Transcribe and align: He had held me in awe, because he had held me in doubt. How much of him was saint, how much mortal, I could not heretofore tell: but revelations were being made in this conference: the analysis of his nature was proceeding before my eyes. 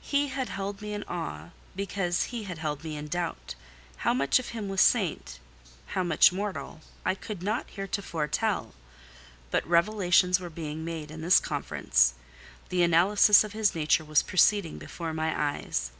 He 0.00 0.28
had 0.28 0.48
held 0.48 0.80
me 0.80 0.94
in 0.94 1.02
awe, 1.06 1.50
because 1.76 2.22
he 2.32 2.44
had 2.44 2.56
held 2.56 2.82
me 2.82 2.96
in 2.96 3.06
doubt. 3.06 3.54
How 3.96 4.14
much 4.14 4.38
of 4.38 4.48
him 4.56 4.66
was 4.70 4.80
saint, 4.80 5.40
how 5.88 6.02
much 6.02 6.32
mortal, 6.32 6.80
I 7.04 7.14
could 7.14 7.42
not 7.42 7.68
heretofore 7.68 8.28
tell: 8.28 8.72
but 9.50 9.66
revelations 9.66 10.40
were 10.40 10.48
being 10.48 10.86
made 10.86 11.10
in 11.10 11.20
this 11.20 11.38
conference: 11.38 12.14
the 12.70 12.82
analysis 12.82 13.44
of 13.44 13.52
his 13.52 13.74
nature 13.74 14.06
was 14.06 14.22
proceeding 14.22 14.78
before 14.78 15.12
my 15.12 15.34
eyes. 15.38 15.90